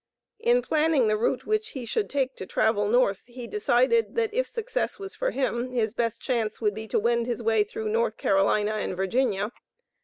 [0.39, 4.47] In planning the route which he should take to travel North he decided, that if
[4.47, 8.17] success was for him, his best chance would be to wend his way through North
[8.17, 9.51] Carolina and Virginia.